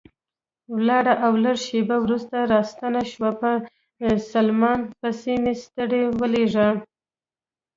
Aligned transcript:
ولاړه 0.75 1.13
او 1.25 1.31
لږ 1.43 1.57
شېبه 1.65 1.95
وروسته 2.01 2.37
راستنه 2.53 3.01
شوه، 3.11 3.29
په 3.41 3.51
سلمان 4.31 4.79
پسې 4.99 5.33
مې 5.43 5.53
سړی 5.65 6.03
ولېږه. 6.19 6.67